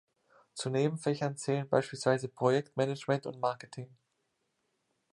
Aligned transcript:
Zu 0.55 0.71
Nebenfächern 0.71 1.37
zählen 1.37 1.69
beispielsweise 1.69 2.27
Projektmanagement 2.27 3.27
und 3.27 3.39
Marketing. 3.39 3.95